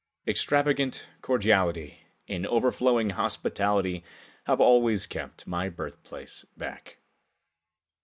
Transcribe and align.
Extravagant 0.27 1.07
cordiality 1.21 2.07
and 2.27 2.47
overflowing 2.47 3.11
hospitality 3.11 4.03
have 4.45 4.59
always 4.59 5.05
kept 5.05 5.45
my 5.45 5.69
birthplace 5.69 6.43
back. 6.57 6.97